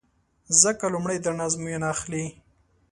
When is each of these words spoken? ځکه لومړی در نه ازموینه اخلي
ځکه 0.61 0.85
لومړی 0.93 1.17
در 1.21 1.33
نه 1.39 1.43
ازموینه 1.49 1.87
اخلي 1.93 2.25